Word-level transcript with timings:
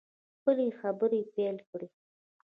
خپلې 0.37 0.65
خبرې 0.79 1.21
پیل 1.33 1.57
کړې. 1.69 1.87